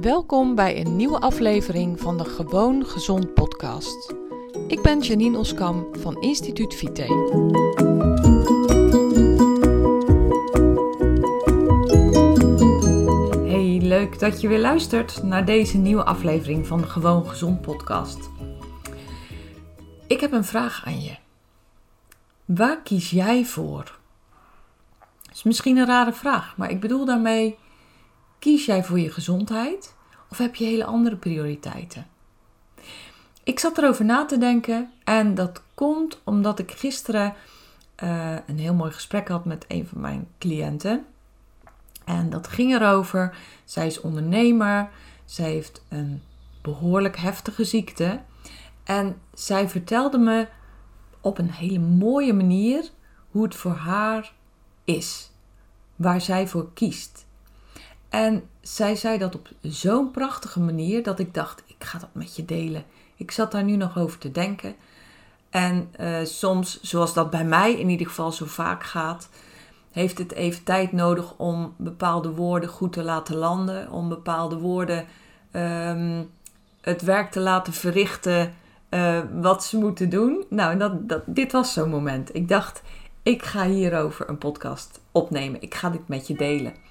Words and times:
Welkom 0.00 0.54
bij 0.54 0.80
een 0.80 0.96
nieuwe 0.96 1.20
aflevering 1.20 2.00
van 2.00 2.16
de 2.16 2.24
Gewoon 2.24 2.86
Gezond 2.86 3.34
podcast. 3.34 4.14
Ik 4.68 4.82
ben 4.82 5.00
Janine 5.00 5.38
Oskam 5.38 5.86
van 5.92 6.20
Instituut 6.20 6.74
Vite. 6.74 7.02
Hey, 13.46 13.78
leuk 13.82 14.18
dat 14.18 14.40
je 14.40 14.48
weer 14.48 14.60
luistert 14.60 15.22
naar 15.22 15.44
deze 15.44 15.78
nieuwe 15.78 16.04
aflevering 16.04 16.66
van 16.66 16.80
de 16.80 16.86
Gewoon 16.86 17.28
Gezond 17.28 17.60
podcast. 17.60 18.30
Ik 20.06 20.20
heb 20.20 20.32
een 20.32 20.44
vraag 20.44 20.84
aan 20.84 21.00
je. 21.00 21.16
Waar 22.44 22.82
kies 22.82 23.10
jij 23.10 23.44
voor? 23.44 23.98
Dat 25.22 25.34
is 25.34 25.42
misschien 25.42 25.76
een 25.76 25.86
rare 25.86 26.12
vraag, 26.12 26.56
maar 26.56 26.70
ik 26.70 26.80
bedoel 26.80 27.04
daarmee: 27.04 27.58
kies 28.38 28.64
jij 28.66 28.84
voor 28.84 28.98
je 28.98 29.10
gezondheid 29.10 29.94
of 30.30 30.38
heb 30.38 30.54
je 30.54 30.64
hele 30.64 30.84
andere 30.84 31.16
prioriteiten? 31.16 32.06
Ik 33.44 33.58
zat 33.58 33.78
erover 33.78 34.04
na 34.04 34.24
te 34.24 34.38
denken 34.38 34.90
en 35.04 35.34
dat 35.34 35.62
komt 35.74 36.20
omdat 36.24 36.58
ik 36.58 36.70
gisteren 36.70 37.34
uh, 38.02 38.36
een 38.46 38.58
heel 38.58 38.74
mooi 38.74 38.92
gesprek 38.92 39.28
had 39.28 39.44
met 39.44 39.64
een 39.68 39.86
van 39.86 40.00
mijn 40.00 40.28
cliënten. 40.38 41.06
En 42.04 42.30
dat 42.30 42.48
ging 42.48 42.74
erover. 42.74 43.36
Zij 43.64 43.86
is 43.86 44.00
ondernemer. 44.00 44.88
Zij 45.24 45.50
heeft 45.50 45.82
een 45.88 46.22
behoorlijk 46.62 47.16
heftige 47.16 47.64
ziekte. 47.64 48.20
En 48.84 49.20
zij 49.34 49.68
vertelde 49.68 50.18
me 50.18 50.48
op 51.20 51.38
een 51.38 51.50
hele 51.50 51.78
mooie 51.78 52.32
manier 52.32 52.90
hoe 53.30 53.42
het 53.42 53.54
voor 53.54 53.74
haar 53.74 54.32
is. 54.84 55.30
Waar 55.96 56.20
zij 56.20 56.48
voor 56.48 56.72
kiest. 56.72 57.25
En 58.16 58.48
zij 58.60 58.96
zei 58.96 59.18
dat 59.18 59.34
op 59.34 59.48
zo'n 59.62 60.10
prachtige 60.10 60.60
manier 60.60 61.02
dat 61.02 61.18
ik 61.18 61.34
dacht: 61.34 61.62
ik 61.66 61.84
ga 61.84 61.98
dat 61.98 62.08
met 62.12 62.36
je 62.36 62.44
delen. 62.44 62.84
Ik 63.16 63.30
zat 63.30 63.52
daar 63.52 63.64
nu 63.64 63.76
nog 63.76 63.98
over 63.98 64.18
te 64.18 64.30
denken. 64.30 64.74
En 65.50 65.90
uh, 66.00 66.16
soms, 66.24 66.80
zoals 66.82 67.14
dat 67.14 67.30
bij 67.30 67.44
mij 67.44 67.72
in 67.72 67.88
ieder 67.88 68.06
geval 68.06 68.32
zo 68.32 68.46
vaak 68.46 68.84
gaat, 68.84 69.28
heeft 69.90 70.18
het 70.18 70.32
even 70.32 70.64
tijd 70.64 70.92
nodig 70.92 71.34
om 71.36 71.74
bepaalde 71.76 72.30
woorden 72.30 72.68
goed 72.68 72.92
te 72.92 73.02
laten 73.02 73.36
landen, 73.36 73.90
om 73.90 74.08
bepaalde 74.08 74.58
woorden 74.58 75.06
um, 75.52 76.30
het 76.80 77.02
werk 77.02 77.30
te 77.30 77.40
laten 77.40 77.72
verrichten 77.72 78.54
uh, 78.90 79.20
wat 79.32 79.64
ze 79.64 79.78
moeten 79.78 80.08
doen. 80.08 80.44
Nou, 80.48 80.78
dat, 80.78 81.08
dat, 81.08 81.22
dit 81.26 81.52
was 81.52 81.72
zo'n 81.72 81.90
moment. 81.90 82.34
Ik 82.34 82.48
dacht, 82.48 82.82
ik 83.22 83.42
ga 83.42 83.66
hierover 83.66 84.28
een 84.28 84.38
podcast 84.38 85.00
opnemen. 85.12 85.62
Ik 85.62 85.74
ga 85.74 85.90
dit 85.90 86.08
met 86.08 86.26
je 86.26 86.34
delen. 86.34 86.84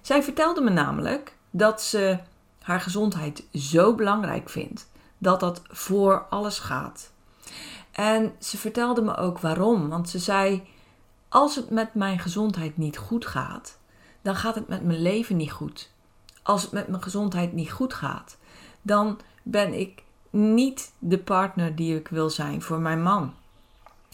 Zij 0.00 0.22
vertelde 0.22 0.60
me 0.60 0.70
namelijk 0.70 1.36
dat 1.50 1.82
ze 1.82 2.18
haar 2.62 2.80
gezondheid 2.80 3.44
zo 3.52 3.94
belangrijk 3.94 4.48
vindt 4.48 4.88
dat 5.18 5.40
dat 5.40 5.62
voor 5.68 6.26
alles 6.30 6.58
gaat. 6.58 7.10
En 7.92 8.32
ze 8.38 8.58
vertelde 8.58 9.02
me 9.02 9.16
ook 9.16 9.38
waarom. 9.38 9.88
Want 9.88 10.08
ze 10.08 10.18
zei: 10.18 10.62
Als 11.28 11.56
het 11.56 11.70
met 11.70 11.94
mijn 11.94 12.18
gezondheid 12.18 12.76
niet 12.76 12.98
goed 12.98 13.26
gaat, 13.26 13.78
dan 14.22 14.36
gaat 14.36 14.54
het 14.54 14.68
met 14.68 14.84
mijn 14.84 15.02
leven 15.02 15.36
niet 15.36 15.52
goed. 15.52 15.90
Als 16.42 16.62
het 16.62 16.72
met 16.72 16.88
mijn 16.88 17.02
gezondheid 17.02 17.52
niet 17.52 17.70
goed 17.70 17.94
gaat, 17.94 18.36
dan 18.82 19.20
ben 19.42 19.72
ik 19.72 20.02
niet 20.30 20.92
de 20.98 21.18
partner 21.18 21.76
die 21.76 21.96
ik 21.96 22.08
wil 22.08 22.30
zijn 22.30 22.62
voor 22.62 22.80
mijn 22.80 23.02
man. 23.02 23.34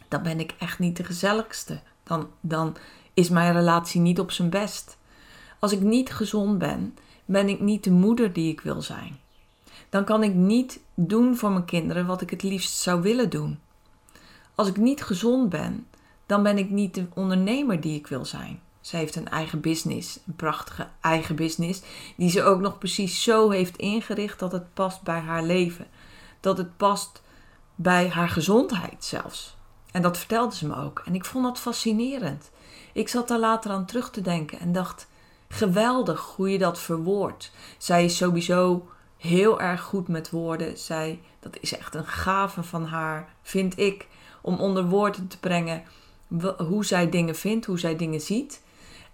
Dan 0.09 0.23
ben 0.23 0.41
ik 0.41 0.55
echt 0.59 0.79
niet 0.79 0.97
de 0.97 1.05
gezelligste. 1.05 1.81
Dan, 2.03 2.31
dan 2.41 2.77
is 3.15 3.29
mijn 3.29 3.53
relatie 3.53 4.01
niet 4.01 4.21
op 4.21 4.31
zijn 4.31 4.51
best. 4.51 4.97
Als 5.65 5.73
ik 5.73 5.81
niet 5.81 6.13
gezond 6.13 6.59
ben, 6.59 6.97
ben 7.25 7.49
ik 7.49 7.61
niet 7.61 7.85
de 7.85 7.91
moeder 7.91 8.33
die 8.33 8.53
ik 8.53 8.61
wil 8.61 8.83
zijn. 8.83 9.21
Dan 9.89 10.05
kan 10.05 10.23
ik 10.23 10.35
niet 10.35 10.81
doen 10.95 11.37
voor 11.37 11.51
mijn 11.51 11.65
kinderen 11.65 12.07
wat 12.07 12.21
ik 12.21 12.31
het 12.31 12.43
liefst 12.43 12.77
zou 12.77 13.03
willen 13.03 13.31
doen. 13.31 13.59
Als 14.55 14.69
ik 14.69 14.77
niet 14.77 15.03
gezond 15.03 15.49
ben, 15.49 15.87
dan 16.27 16.43
ben 16.43 16.59
ik 16.59 16.71
niet 16.71 16.95
de 16.95 17.07
ondernemer 17.15 17.81
die 17.81 17.99
ik 17.99 18.07
wil 18.07 18.25
zijn. 18.25 18.61
Ze 18.81 18.97
heeft 18.97 19.17
een 19.17 19.29
eigen 19.29 19.61
business, 19.61 20.19
een 20.27 20.37
prachtige 20.37 20.89
eigen 21.01 21.37
business, 21.37 21.83
die 22.17 22.31
ze 22.31 22.43
ook 22.43 22.61
nog 22.61 22.79
precies 22.79 23.23
zo 23.23 23.51
heeft 23.51 23.77
ingericht 23.77 24.39
dat 24.39 24.53
het 24.53 24.75
past 24.75 25.03
bij 25.03 25.21
haar 25.21 25.43
leven. 25.43 25.87
Dat 26.41 26.59
het 26.59 26.77
past 26.77 27.23
bij 27.75 28.09
haar 28.09 28.29
gezondheid 28.29 29.05
zelfs. 29.05 29.57
En 29.91 30.03
dat 30.03 30.19
vertelde 30.19 30.55
ze 30.55 30.67
me 30.67 30.77
ook. 30.77 31.03
En 31.05 31.15
ik 31.15 31.25
vond 31.25 31.45
dat 31.45 31.61
fascinerend. 31.61 32.51
Ik 32.93 33.09
zat 33.09 33.29
daar 33.29 33.39
later 33.39 33.71
aan 33.71 33.87
terug 33.87 34.11
te 34.11 34.21
denken 34.21 34.59
en 34.61 34.73
dacht: 34.73 35.07
geweldig 35.55 36.21
hoe 36.37 36.51
je 36.51 36.59
dat 36.59 36.81
verwoordt. 36.81 37.51
Zij 37.79 38.05
is 38.05 38.17
sowieso 38.17 38.89
heel 39.17 39.61
erg 39.61 39.81
goed 39.81 40.09
met 40.09 40.31
woorden. 40.31 40.79
Zij, 40.79 41.21
dat 41.41 41.57
is 41.61 41.77
echt 41.77 41.95
een 41.95 42.07
gave 42.07 42.63
van 42.63 42.85
haar, 42.85 43.35
vind 43.43 43.79
ik, 43.79 44.07
om 44.43 44.57
onder 44.59 44.85
woorden 44.85 45.29
te 45.29 45.39
brengen 45.39 45.83
hoe 46.57 46.85
zij 46.85 47.11
dingen 47.11 47.35
vindt, 47.35 47.67
hoe 47.67 47.79
zij 47.79 47.97
dingen 47.97 48.21
ziet. 48.21 48.63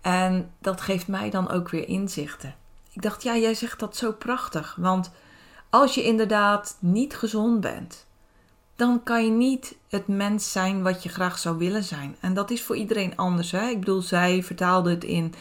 En 0.01 0.51
dat 0.59 0.81
geeft 0.81 1.09
mij 1.09 1.31
dan 1.31 1.51
ook 1.51 1.69
weer 1.69 1.89
inzichten. 1.89 2.55
Ik 2.93 3.03
dacht, 3.03 3.22
ja, 3.22 3.37
jij 3.37 3.55
zegt 3.55 3.78
dat 3.78 3.97
zo 3.97 4.12
prachtig. 4.12 4.77
Want 4.78 5.11
als 5.71 5.95
je 5.95 6.03
inderdaad 6.03 6.77
niet 6.78 7.17
gezond 7.17 7.61
bent, 7.61 8.07
dan 8.77 9.03
kan 9.03 9.25
je 9.25 9.31
niet 9.31 9.77
het 9.89 10.09
mens 10.09 10.53
zijn 10.53 10.83
wat 10.83 11.03
je 11.03 11.09
graag 11.09 11.39
zou 11.39 11.59
willen 11.59 11.84
zijn. 11.84 12.17
En 12.21 12.34
dat 12.34 12.51
is 12.51 12.62
voor 12.62 12.77
iedereen 12.77 13.17
anders. 13.17 13.51
Hè? 13.51 13.69
Ik 13.69 13.78
bedoel, 13.81 14.03
zij 14.03 14.43
vertaalde 14.43 14.91
het 14.91 15.05
in 15.05 15.34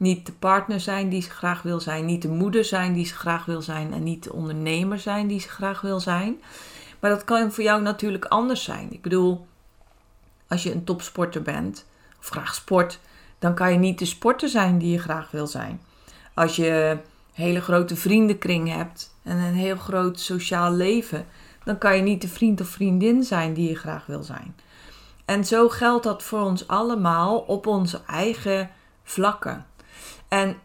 niet 0.00 0.26
de 0.26 0.32
partner 0.32 0.80
zijn 0.80 1.08
die 1.08 1.22
ze 1.22 1.30
graag 1.30 1.62
wil 1.62 1.80
zijn, 1.80 2.04
niet 2.04 2.22
de 2.22 2.28
moeder 2.28 2.64
zijn 2.64 2.92
die 2.92 3.06
ze 3.06 3.14
graag 3.14 3.44
wil 3.44 3.62
zijn 3.62 3.92
en 3.92 4.02
niet 4.02 4.24
de 4.24 4.32
ondernemer 4.32 4.98
zijn 4.98 5.26
die 5.26 5.40
ze 5.40 5.48
graag 5.48 5.80
wil 5.80 6.00
zijn. 6.00 6.40
Maar 7.00 7.10
dat 7.10 7.24
kan 7.24 7.52
voor 7.52 7.64
jou 7.64 7.82
natuurlijk 7.82 8.24
anders 8.24 8.64
zijn. 8.64 8.92
Ik 8.92 9.02
bedoel, 9.02 9.46
als 10.48 10.62
je 10.62 10.72
een 10.72 10.84
topsporter 10.84 11.42
bent 11.42 11.86
of 12.18 12.28
graag 12.28 12.54
sport, 12.54 12.98
dan 13.38 13.54
kan 13.54 13.72
je 13.72 13.78
niet 13.78 13.98
de 13.98 14.04
sporter 14.04 14.48
zijn 14.48 14.78
die 14.78 14.92
je 14.92 14.98
graag 14.98 15.30
wil 15.30 15.46
zijn. 15.46 15.80
Als 16.34 16.56
je 16.56 16.68
een 16.68 17.00
hele 17.32 17.60
grote 17.60 17.96
vriendenkring 17.96 18.74
hebt 18.74 19.14
en 19.22 19.36
een 19.36 19.54
heel 19.54 19.76
groot 19.76 20.20
sociaal 20.20 20.72
leven, 20.72 21.26
dan 21.64 21.78
kan 21.78 21.96
je 21.96 22.02
niet 22.02 22.22
de 22.22 22.28
vriend 22.28 22.60
of 22.60 22.68
vriendin 22.68 23.22
zijn 23.22 23.54
die 23.54 23.68
je 23.68 23.76
graag 23.76 24.06
wil 24.06 24.22
zijn. 24.22 24.56
En 25.24 25.44
zo 25.44 25.68
geldt 25.68 26.04
dat 26.04 26.22
voor 26.22 26.40
ons 26.40 26.68
allemaal 26.68 27.38
op 27.38 27.66
onze 27.66 28.00
eigen 28.06 28.70
vlakken. 29.02 29.66
En 30.30 30.56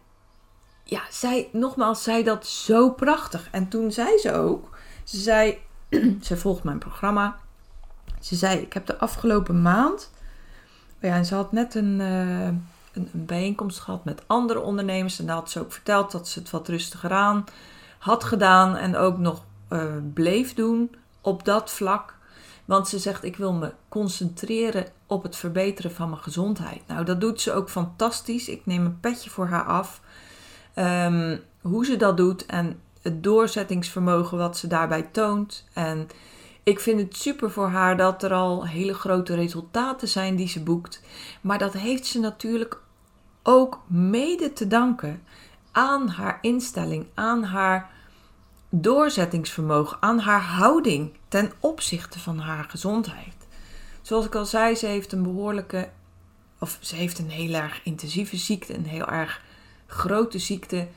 ja, 0.83 1.01
zij, 1.09 1.49
nogmaals, 1.51 2.03
zei 2.03 2.23
dat 2.23 2.47
zo 2.47 2.91
prachtig. 2.91 3.47
En 3.51 3.67
toen 3.67 3.91
zei 3.91 4.17
ze 4.17 4.33
ook, 4.33 4.77
ze 5.03 5.17
zei, 5.17 5.57
ze 6.21 6.37
volgt 6.37 6.63
mijn 6.63 6.77
programma. 6.77 7.37
Ze 8.19 8.35
zei, 8.35 8.59
ik 8.59 8.73
heb 8.73 8.85
de 8.85 8.97
afgelopen 8.97 9.61
maand, 9.61 10.11
oh 10.95 11.01
ja, 11.09 11.15
en 11.15 11.25
ze 11.25 11.35
had 11.35 11.51
net 11.51 11.75
een, 11.75 11.99
uh, 11.99 12.45
een, 12.45 12.59
een, 12.93 13.25
bijeenkomst 13.25 13.79
gehad 13.79 14.05
met 14.05 14.23
andere 14.27 14.61
ondernemers. 14.61 15.19
En 15.19 15.25
daar 15.25 15.35
had 15.35 15.51
ze 15.51 15.59
ook 15.59 15.71
verteld 15.71 16.11
dat 16.11 16.27
ze 16.27 16.39
het 16.39 16.49
wat 16.49 16.67
rustiger 16.67 17.11
aan 17.11 17.45
had 17.97 18.23
gedaan 18.23 18.75
en 18.75 18.95
ook 18.95 19.17
nog 19.17 19.43
uh, 19.69 19.83
bleef 20.13 20.53
doen 20.53 20.95
op 21.21 21.45
dat 21.45 21.71
vlak. 21.71 22.15
Want 22.65 22.87
ze 22.87 22.99
zegt: 22.99 23.23
Ik 23.23 23.35
wil 23.35 23.53
me 23.53 23.73
concentreren 23.89 24.85
op 25.07 25.23
het 25.23 25.35
verbeteren 25.35 25.91
van 25.91 26.09
mijn 26.09 26.21
gezondheid. 26.21 26.81
Nou, 26.87 27.05
dat 27.05 27.21
doet 27.21 27.41
ze 27.41 27.53
ook 27.53 27.69
fantastisch. 27.69 28.49
Ik 28.49 28.65
neem 28.65 28.85
een 28.85 28.99
petje 28.99 29.29
voor 29.29 29.47
haar 29.47 29.65
af. 29.65 30.01
Um, 30.75 31.41
hoe 31.61 31.85
ze 31.85 31.97
dat 31.97 32.17
doet 32.17 32.45
en 32.45 32.79
het 33.01 33.23
doorzettingsvermogen 33.23 34.37
wat 34.37 34.57
ze 34.57 34.67
daarbij 34.67 35.03
toont. 35.11 35.65
En 35.73 36.07
ik 36.63 36.79
vind 36.79 36.99
het 36.99 37.15
super 37.15 37.51
voor 37.51 37.67
haar 37.67 37.97
dat 37.97 38.23
er 38.23 38.33
al 38.33 38.67
hele 38.67 38.93
grote 38.93 39.35
resultaten 39.35 40.07
zijn 40.07 40.35
die 40.35 40.47
ze 40.47 40.63
boekt. 40.63 41.01
Maar 41.41 41.57
dat 41.57 41.73
heeft 41.73 42.05
ze 42.05 42.19
natuurlijk 42.19 42.81
ook 43.43 43.81
mede 43.87 44.53
te 44.53 44.67
danken 44.67 45.23
aan 45.71 46.07
haar 46.07 46.37
instelling, 46.41 47.05
aan 47.13 47.43
haar 47.43 47.91
doorzettingsvermogen, 48.69 49.97
aan 49.99 50.19
haar 50.19 50.41
houding 50.41 51.13
ten 51.27 51.51
opzichte 51.59 52.19
van 52.19 52.39
haar 52.39 52.63
gezondheid. 52.63 53.35
Zoals 54.01 54.25
ik 54.25 54.35
al 54.35 54.45
zei, 54.45 54.75
ze 54.75 54.85
heeft 54.85 55.11
een 55.11 55.23
behoorlijke, 55.23 55.89
of 56.59 56.77
ze 56.81 56.95
heeft 56.95 57.19
een 57.19 57.29
heel 57.29 57.53
erg 57.53 57.81
intensieve 57.83 58.37
ziekte, 58.37 58.75
een 58.75 58.85
heel 58.85 59.07
erg 59.07 59.41
grote 59.87 60.39
ziekte. 60.39 60.87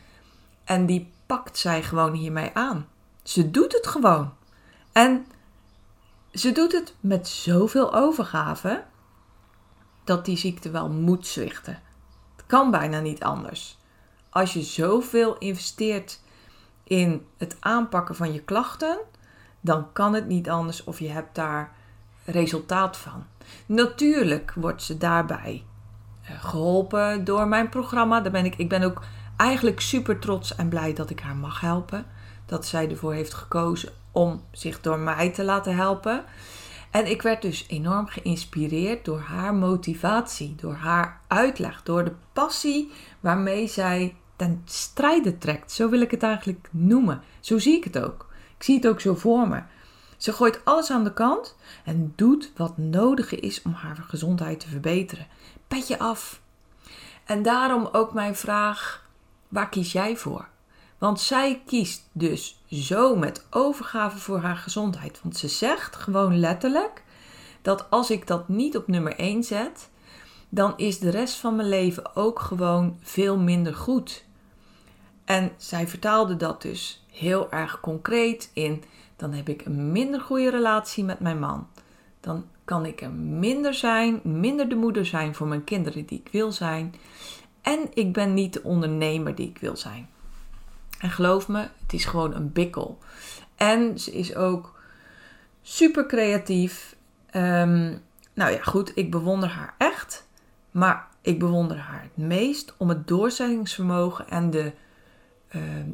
En 0.65 0.87
die 0.87 1.13
pakt 1.27 1.59
zij 1.59 1.83
gewoon 1.83 2.13
hiermee 2.13 2.51
aan. 2.55 2.87
Ze 3.23 3.51
doet 3.51 3.73
het 3.73 3.87
gewoon. 3.87 4.33
En 4.93 5.27
ze 6.33 6.53
doet 6.53 6.73
het 6.73 6.95
met 7.01 7.29
zoveel 7.29 7.95
overgave 7.95 8.85
dat 10.05 10.25
die 10.25 10.37
ziekte 10.37 10.71
wel 10.71 10.89
moet 10.89 11.27
zwichten. 11.27 11.83
Het 12.37 12.47
kan 12.47 12.71
bijna 12.71 13.01
niet 13.01 13.23
anders. 13.23 13.79
Als 14.31 14.53
je 14.53 14.63
zoveel 14.63 15.39
investeert 15.39 16.21
in 16.89 17.27
het 17.37 17.57
aanpakken 17.61 18.15
van 18.15 18.33
je 18.33 18.43
klachten, 18.43 18.99
dan 19.61 19.93
kan 19.93 20.15
het 20.15 20.27
niet 20.27 20.51
anders 20.51 20.85
of 20.85 20.99
je 20.99 21.09
hebt 21.09 21.35
daar 21.35 21.73
resultaat 22.25 22.97
van. 22.97 23.25
Natuurlijk 23.67 24.53
wordt 24.55 24.83
ze 24.83 24.99
daarbij 24.99 25.65
eh, 26.23 26.43
geholpen 26.45 27.25
door 27.25 27.49
mijn 27.49 27.69
programma. 27.69 28.21
Daar 28.21 28.33
ben 28.33 28.45
ik, 28.45 28.57
ik 28.57 28.69
ben 28.69 28.83
ook 28.83 29.03
eigenlijk 29.37 29.81
super 29.81 30.19
trots 30.19 30.57
en 30.57 30.69
blij 30.69 30.93
dat 30.93 31.11
ik 31.11 31.21
haar 31.21 31.37
mag 31.37 31.61
helpen. 31.61 32.07
Dat 32.47 32.67
zij 32.67 32.91
ervoor 32.91 33.13
heeft 33.13 33.35
gekozen 33.35 33.93
om 34.13 34.43
zich 34.51 34.81
door 34.81 34.99
mij 34.99 35.31
te 35.31 35.45
laten 35.45 35.77
helpen. 35.77 36.25
En 36.91 37.11
ik 37.11 37.23
werd 37.23 37.43
dus 37.43 37.65
enorm 37.69 38.07
geïnspireerd 38.07 39.05
door 39.05 39.21
haar 39.21 39.55
motivatie, 39.55 40.55
door 40.55 40.75
haar 40.75 41.21
uitleg, 41.27 41.83
door 41.83 42.05
de 42.05 42.15
passie 42.33 42.93
waarmee 43.21 43.69
zij 43.69 44.17
ten 44.39 44.63
strijde 44.65 45.39
trekt. 45.39 45.73
Zo 45.73 45.89
wil 45.89 46.01
ik 46.01 46.11
het 46.11 46.23
eigenlijk 46.23 46.69
noemen. 46.71 47.23
Zo 47.41 47.59
zie 47.59 47.77
ik 47.77 47.85
het 47.85 47.99
ook. 47.99 48.27
Ik 48.57 48.63
zie 48.63 48.77
het 48.77 48.87
ook 48.87 49.01
zo 49.01 49.15
voor 49.15 49.49
me. 49.49 49.63
Ze 50.17 50.33
gooit 50.33 50.65
alles 50.65 50.91
aan 50.91 51.05
de 51.05 51.13
kant 51.13 51.57
en 51.85 52.13
doet 52.17 52.53
wat 52.57 52.79
nodig 52.79 53.35
is 53.35 53.63
om 53.63 53.73
haar 53.73 53.97
gezondheid 53.97 54.61
te 54.61 54.69
verbeteren. 54.69 55.27
Petje 55.69 55.99
af. 55.99 56.41
En 57.25 57.43
daarom 57.43 57.89
ook 57.93 58.13
mijn 58.13 58.37
vraag: 58.37 59.07
waar 59.49 59.69
kies 59.69 59.93
jij 59.93 60.17
voor? 60.17 60.49
Want 60.99 61.21
zij 61.21 61.63
kiest 61.67 62.09
dus 62.13 62.63
zo 62.71 63.17
met 63.17 63.47
overgave 63.51 64.19
voor 64.19 64.39
haar 64.39 64.57
gezondheid. 64.57 65.21
Want 65.23 65.37
ze 65.37 65.49
zegt 65.49 65.97
gewoon 65.97 66.39
letterlijk 66.39 67.03
dat 67.63 67.91
als 67.91 68.11
ik 68.11 68.27
dat 68.27 68.49
niet 68.49 68.77
op 68.77 68.87
nummer 68.89 69.17
1 69.17 69.45
zet, 69.45 69.89
dan 70.49 70.73
is 70.77 70.99
de 70.99 71.11
rest 71.11 71.35
van 71.35 71.57
mijn 71.57 71.69
leven 71.69 72.17
ook 72.17 72.39
gewoon 72.39 72.99
veel 73.03 73.39
minder 73.39 73.75
goed. 73.75 74.27
En 75.29 75.53
zij 75.57 75.89
vertaalde 75.89 76.37
dat 76.37 76.63
dus 76.63 77.05
heel 77.11 77.51
erg 77.51 77.81
concreet 77.81 78.51
in: 78.53 78.85
dan 79.17 79.33
heb 79.33 79.49
ik 79.49 79.65
een 79.65 79.93
minder 79.93 80.21
goede 80.21 80.51
relatie 80.51 81.05
met 81.05 81.21
mijn 81.21 81.39
man. 81.39 81.67
Dan 82.21 82.47
kan 82.65 82.87
ik 82.87 83.01
er 83.01 83.11
minder 83.11 83.75
zijn, 83.75 84.21
minder 84.23 84.69
de 84.69 84.75
moeder 84.75 85.07
zijn 85.07 85.35
voor 85.35 85.47
mijn 85.47 85.65
kinderen 85.65 86.07
die 86.07 86.19
ik 86.19 86.29
wil 86.33 86.53
zijn. 86.53 86.95
En 87.63 87.89
ik 87.95 88.13
ben 88.13 88.35
niet 88.35 88.53
de 88.53 88.63
ondernemer 88.63 89.35
die 89.35 89.49
ik 89.49 89.59
wil 89.59 89.77
zijn. 89.77 90.09
En 90.99 91.11
geloof 91.11 91.49
me, 91.49 91.59
het 91.59 91.93
is 91.93 92.05
gewoon 92.05 92.35
een 92.35 92.53
bikkel. 92.53 92.99
En 93.57 93.99
ze 93.99 94.13
is 94.13 94.35
ook 94.35 94.81
super 95.63 96.07
creatief. 96.07 96.97
Ehm, 97.31 97.97
nou 98.35 98.53
ja, 98.53 98.63
goed, 98.63 98.93
ik 98.95 99.11
bewonder 99.11 99.49
haar 99.49 99.75
echt. 99.79 100.27
Maar 100.71 101.09
ik 101.23 101.39
bewonder 101.39 101.79
haar 101.79 102.03
het 102.03 102.27
meest 102.27 102.75
om 102.77 102.89
het 102.89 103.09
doorzettingsvermogen 103.09 104.29
en 104.29 104.51
de, 104.51 104.73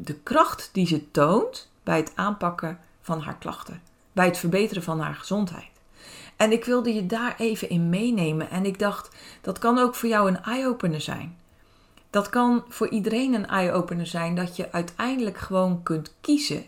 de 0.01 0.13
kracht 0.23 0.69
die 0.71 0.87
ze 0.87 1.11
toont 1.11 1.71
bij 1.83 1.97
het 1.97 2.11
aanpakken 2.15 2.79
van 3.01 3.21
haar 3.21 3.37
klachten. 3.37 3.81
Bij 4.11 4.25
het 4.25 4.37
verbeteren 4.37 4.83
van 4.83 4.99
haar 4.99 5.15
gezondheid. 5.15 5.69
En 6.35 6.51
ik 6.51 6.65
wilde 6.65 6.93
je 6.93 7.05
daar 7.05 7.35
even 7.37 7.69
in 7.69 7.89
meenemen. 7.89 8.49
En 8.49 8.65
ik 8.65 8.79
dacht, 8.79 9.15
dat 9.41 9.59
kan 9.59 9.77
ook 9.77 9.95
voor 9.95 10.09
jou 10.09 10.27
een 10.29 10.43
eye-opener 10.43 11.01
zijn. 11.01 11.37
Dat 12.09 12.29
kan 12.29 12.63
voor 12.67 12.89
iedereen 12.89 13.33
een 13.33 13.47
eye-opener 13.47 14.07
zijn 14.07 14.35
dat 14.35 14.55
je 14.55 14.71
uiteindelijk 14.71 15.37
gewoon 15.37 15.83
kunt 15.83 16.15
kiezen 16.21 16.65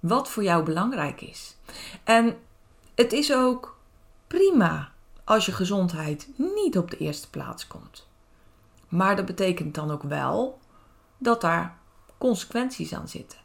wat 0.00 0.28
voor 0.28 0.42
jou 0.42 0.64
belangrijk 0.64 1.20
is. 1.20 1.56
En 2.04 2.36
het 2.94 3.12
is 3.12 3.34
ook 3.34 3.78
prima 4.26 4.92
als 5.24 5.46
je 5.46 5.52
gezondheid 5.52 6.28
niet 6.36 6.78
op 6.78 6.90
de 6.90 6.96
eerste 6.96 7.30
plaats 7.30 7.66
komt. 7.66 8.06
Maar 8.88 9.16
dat 9.16 9.26
betekent 9.26 9.74
dan 9.74 9.90
ook 9.90 10.02
wel 10.02 10.58
dat 11.18 11.40
daar 11.40 11.78
consequenties 12.18 12.94
aan 12.94 13.08
zitten. 13.08 13.38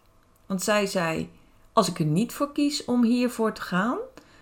Want 0.46 0.64
zij 0.64 0.86
zei: 0.86 1.30
Als 1.74 1.90
ik 1.90 2.00
er 2.00 2.06
niet 2.06 2.34
voor 2.34 2.52
kies 2.52 2.86
om 2.86 3.04
hiervoor 3.04 3.54
te 3.54 3.62
gaan, 3.62 3.98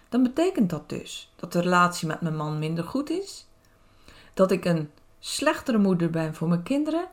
dan 0.10 0.24
betekent 0.24 0.70
dat 0.70 0.90
dus 0.90 1.32
dat 1.36 1.52
de 1.52 1.62
relatie 1.62 2.08
met 2.08 2.22
mijn 2.22 2.36
man 2.36 2.60
minder 2.60 2.84
goed 2.84 3.10
is, 3.10 3.48
dat 4.34 4.52
ik 4.52 4.66
een 4.66 4.90
slechtere 5.20 5.78
moeder 5.78 6.10
ben 6.10 6.36
voor 6.36 6.48
mijn 6.48 6.64
kinderen 6.64 7.08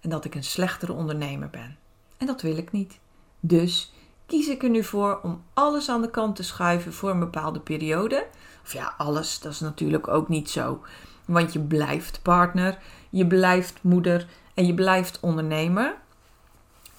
en 0.00 0.10
dat 0.10 0.24
ik 0.24 0.34
een 0.34 0.44
slechtere 0.44 0.92
ondernemer 0.92 1.50
ben. 1.50 1.76
En 2.16 2.26
dat 2.26 2.42
wil 2.42 2.56
ik 2.56 2.72
niet. 2.72 2.98
Dus 3.40 3.92
kies 4.26 4.48
ik 4.48 4.62
er 4.62 4.70
nu 4.70 4.84
voor 4.84 5.20
om 5.22 5.42
alles 5.54 5.88
aan 5.88 6.02
de 6.02 6.10
kant 6.10 6.36
te 6.36 6.42
schuiven 6.42 6.92
voor 6.92 7.10
een 7.10 7.18
bepaalde 7.18 7.60
periode. 7.60 8.26
Of 8.64 8.72
ja, 8.72 8.94
alles, 8.98 9.40
dat 9.40 9.52
is 9.52 9.60
natuurlijk 9.60 10.08
ook 10.08 10.28
niet 10.28 10.50
zo. 10.50 10.82
Want 11.24 11.52
je 11.52 11.60
blijft 11.60 12.22
partner, 12.22 12.78
je 13.10 13.26
blijft 13.26 13.82
moeder 13.82 14.26
en 14.54 14.66
je 14.66 14.74
blijft 14.74 15.20
ondernemer. 15.20 15.96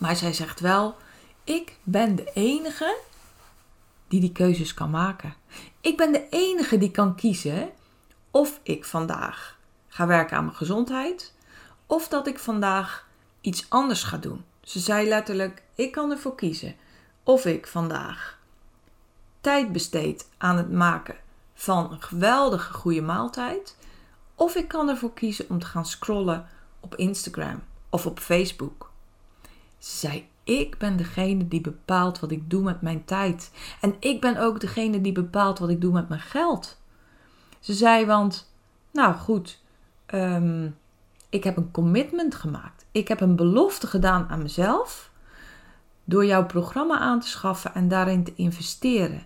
Maar 0.04 0.16
zij 0.16 0.34
zegt 0.34 0.60
wel: 0.60 0.96
ik 1.44 1.78
ben 1.84 2.16
de 2.16 2.32
enige 2.34 2.98
die 4.08 4.20
die 4.20 4.32
keuzes 4.32 4.74
kan 4.74 4.90
maken. 4.90 5.34
Ik 5.82 5.98
ben 5.98 6.12
de 6.12 6.30
enige 6.30 6.78
die 6.78 6.92
kan 6.92 7.16
kiezen 7.16 7.70
of 8.32 8.60
ik 8.64 8.86
vandaag 8.86 9.58
ga 9.88 10.08
werken 10.08 10.38
aan 10.38 10.44
mijn 10.44 10.56
gezondheid 10.56 11.34
of 11.88 12.08
dat 12.08 12.28
ik 12.28 12.40
vandaag 12.40 13.08
iets 13.42 13.66
anders 13.70 14.04
ga 14.04 14.18
doen. 14.18 14.46
Ze 14.62 14.80
zei 14.80 15.08
letterlijk: 15.08 15.64
ik 15.76 15.92
kan 15.92 16.12
ervoor 16.12 16.36
kiezen 16.36 16.76
of 17.24 17.46
ik 17.46 17.68
vandaag 17.68 18.40
tijd 19.42 19.72
besteed 19.72 20.30
aan 20.38 20.58
het 20.58 20.72
maken 20.72 21.16
van 21.54 21.92
een 21.92 22.02
geweldige 22.02 22.74
goede 22.74 23.02
maaltijd 23.02 23.78
of 24.36 24.56
ik 24.56 24.68
kan 24.68 24.90
ervoor 24.90 25.14
kiezen 25.14 25.50
om 25.50 25.60
te 25.60 25.66
gaan 25.66 25.86
scrollen 25.86 26.48
op 26.80 26.96
Instagram 26.96 27.64
of 27.90 28.06
op 28.06 28.20
Facebook. 28.20 28.92
Ze 29.84 29.98
zei: 29.98 30.28
ik 30.44 30.78
ben 30.78 30.98
degene 30.98 31.48
die 31.48 31.62
bepaalt 31.62 32.20
wat 32.20 32.32
ik 32.32 32.50
doe 32.50 32.64
met 32.64 32.82
mijn 32.82 33.06
tijd. 33.06 33.52
En 33.82 33.96
ik 34.00 34.22
ben 34.22 34.38
ook 34.38 34.60
degene 34.60 35.02
die 35.02 35.12
bepaalt 35.12 35.60
wat 35.60 35.70
ik 35.70 35.82
doe 35.82 35.94
met 35.94 36.10
mijn 36.10 36.22
geld. 36.22 36.82
Ze 37.60 37.74
zei, 37.74 38.06
want, 38.06 38.54
nou 38.92 39.16
goed, 39.16 39.62
ehm, 40.06 40.70
ik 41.30 41.44
heb 41.44 41.58
een 41.58 41.72
commitment 41.72 42.36
gemaakt. 42.36 42.86
Ik 42.92 43.08
heb 43.08 43.22
een 43.22 43.36
belofte 43.36 43.88
gedaan 43.88 44.30
aan 44.30 44.42
mezelf. 44.42 45.12
Door 46.04 46.26
jouw 46.26 46.46
programma 46.46 47.00
aan 47.00 47.20
te 47.20 47.28
schaffen 47.28 47.74
en 47.74 47.88
daarin 47.88 48.24
te 48.24 48.34
investeren. 48.36 49.24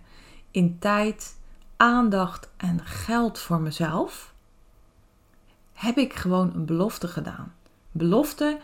In 0.52 0.80
tijd, 0.80 1.38
aandacht 1.76 2.50
en 2.58 2.86
geld 2.86 3.40
voor 3.40 3.60
mezelf. 3.60 4.34
Heb 5.74 5.98
ik 5.98 6.14
gewoon 6.14 6.52
een 6.54 6.66
belofte 6.66 7.08
gedaan. 7.08 7.54
Belofte 7.92 8.60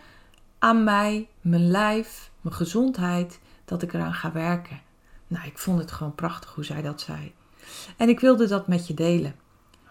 aan 0.64 0.84
mij, 0.84 1.28
mijn 1.42 1.68
lijf, 1.68 2.32
mijn 2.42 2.56
gezondheid, 2.56 3.40
dat 3.66 3.82
ik 3.82 3.94
eraan 3.94 4.14
ga 4.14 4.32
werken. 4.32 4.82
Nou, 5.28 5.46
ik 5.46 5.58
vond 5.58 5.80
het 5.80 5.92
gewoon 5.92 6.16
prachtig 6.16 6.54
hoe 6.54 6.64
zij 6.64 6.82
dat 6.82 7.02
zei. 7.02 7.34
En 7.98 8.10
ik 8.10 8.20
wilde 8.20 8.48
dat 8.48 8.68
met 8.68 8.88
je 8.88 8.94
delen. 8.94 9.36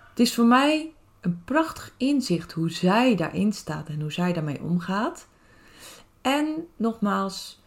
Het 0.09 0.21
is 0.21 0.35
voor 0.35 0.45
mij 0.45 0.93
een 1.21 1.45
prachtig 1.45 1.95
inzicht 1.97 2.53
hoe 2.53 2.71
zij 2.71 3.17
daarin 3.17 3.53
staat 3.53 3.89
en 3.89 4.01
hoe 4.01 4.13
zij 4.13 4.33
daarmee 4.33 4.63
omgaat. 4.63 5.27
En 6.21 6.67
nogmaals, 6.77 7.63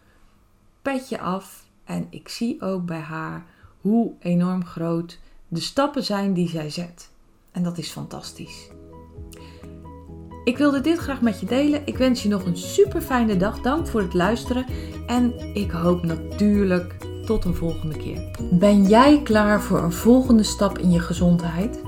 petje 0.82 1.20
af. 1.20 1.64
En 1.84 2.06
ik 2.10 2.28
zie 2.28 2.62
ook 2.62 2.86
bij 2.86 3.00
haar 3.00 3.46
hoe 3.80 4.12
enorm 4.18 4.64
groot 4.64 5.18
de 5.48 5.60
stappen 5.60 6.04
zijn 6.04 6.34
die 6.34 6.48
zij 6.48 6.70
zet. 6.70 7.10
En 7.52 7.62
dat 7.62 7.78
is 7.78 7.90
fantastisch. 7.90 8.68
Ik 10.46 10.58
wilde 10.58 10.80
dit 10.80 10.98
graag 10.98 11.20
met 11.20 11.40
je 11.40 11.46
delen. 11.46 11.82
Ik 11.84 11.96
wens 11.96 12.22
je 12.22 12.28
nog 12.28 12.44
een 12.44 12.56
super 12.56 13.00
fijne 13.00 13.36
dag. 13.36 13.60
Dank 13.60 13.86
voor 13.86 14.00
het 14.00 14.14
luisteren. 14.14 14.66
En 15.06 15.32
ik 15.54 15.70
hoop 15.70 16.04
natuurlijk 16.04 16.96
tot 17.24 17.44
een 17.44 17.54
volgende 17.54 17.96
keer. 17.96 18.30
Ben 18.50 18.84
jij 18.84 19.20
klaar 19.22 19.60
voor 19.62 19.82
een 19.82 19.92
volgende 19.92 20.42
stap 20.42 20.78
in 20.78 20.90
je 20.90 21.00
gezondheid? 21.00 21.82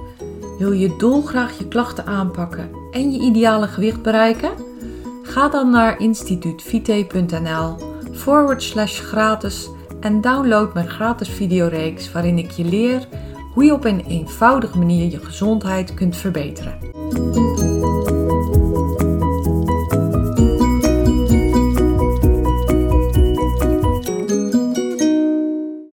Wil 0.59 0.73
je 0.73 0.97
dolgraag 0.97 1.59
je 1.59 1.69
klachten 1.69 2.07
aanpakken 2.07 2.71
en 2.91 3.13
je 3.13 3.21
ideale 3.21 3.69
gewicht 3.69 4.03
bereiken? 4.03 4.51
Ga 5.23 5.49
dan 5.49 5.71
naar 5.71 6.01
instituutvite.nl 6.01 7.77
forward 8.13 8.63
slash 8.63 9.01
gratis 9.01 9.69
en 10.01 10.21
download 10.21 10.75
mijn 10.75 10.89
gratis 10.89 11.29
videoreeks 11.29 12.13
waarin 12.13 12.39
ik 12.39 12.51
je 12.51 12.65
leer 12.65 13.09
hoe 13.55 13.65
je 13.65 13.73
op 13.73 13.85
een 13.85 14.05
eenvoudige 14.07 14.79
manier 14.79 15.11
je 15.11 15.25
gezondheid 15.25 15.95
kunt 15.95 16.17
verbeteren. 16.17 16.79